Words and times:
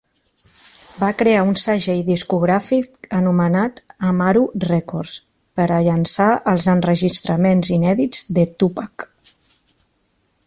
Va 1.01 1.09
crear 1.17 1.41
un 1.49 1.57
segell 1.63 1.99
discogràfic 2.07 3.09
anomenat 3.17 3.83
Amaru 4.11 4.41
Rècords 4.65 5.13
per 5.61 5.67
a 5.75 5.79
llançar 5.89 6.29
els 6.53 6.69
enregistraments 6.75 7.73
inèdits 7.81 8.25
de 8.39 8.47
Tupac. 8.63 9.07